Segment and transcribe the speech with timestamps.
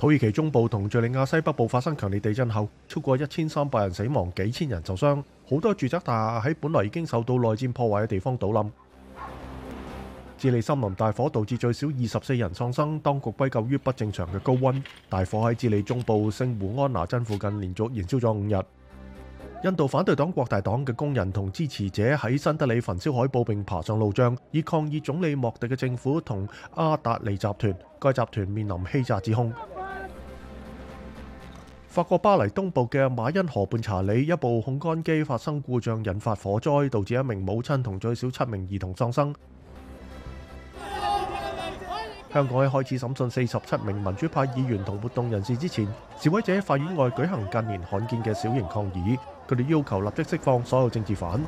[0.00, 8.70] 土耳其中部同叙利亚西北部發生強烈地震後，超過一千三百人死亡，幾千人受傷，好多住宅大廈喺本來已經受到內戰破壞嘅地方倒冧。
[10.38, 14.82] 智利森林大火導致最少二十四人喪生，當局歸咎於不正常嘅高温。
[15.10, 18.64] 大火喺智利中部聖胡安拿真附近連續燃燒咗五日。
[19.62, 27.74] 印度反對黨國大黨嘅工人同支持者喺新德里焚燒海報並爬上路障，以抗議總理莫迪嘅政府同阿達尼集團。
[27.98, 29.52] 該集團面臨欺詐指控。
[31.90, 39.34] 法国巴黎东部嘅马恩河畔查理，一部烘干机发生故障，引发火灾，导致一名母亲同最少七名儿童丧生。
[42.32, 45.84] 香港喺开始审讯四十七名民主派议员同活动人士之前，
[46.20, 51.40] 示威者喺法院外举行近年罕见嘅小型抗议，佢哋要求立即释放所有政治犯。